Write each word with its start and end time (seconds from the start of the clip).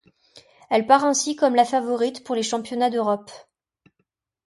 Elle 0.71 0.87
part 0.87 1.05
ainsi 1.05 1.35
comme 1.35 1.53
la 1.53 1.63
favorite 1.63 2.23
pour 2.23 2.33
les 2.33 2.41
championnats 2.41 2.89
d'Europe. 2.89 3.29